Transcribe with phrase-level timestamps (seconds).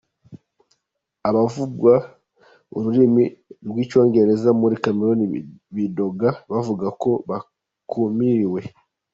[1.29, 1.93] Abavuga
[2.77, 3.25] ururimi
[3.67, 5.21] rw'icongereza muri Cameroun
[5.75, 8.61] bidoga bavuga ko bakumiriwe.